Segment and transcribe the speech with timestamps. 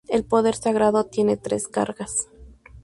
[0.09, 2.27] El poder sagrado tiene tres cargas.